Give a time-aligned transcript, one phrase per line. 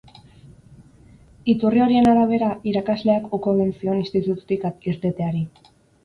[1.51, 5.43] Iturri horien arabera, irakasleak uko egin zion institututik irteteari.